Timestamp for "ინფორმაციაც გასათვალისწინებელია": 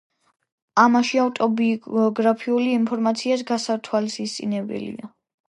2.79-5.17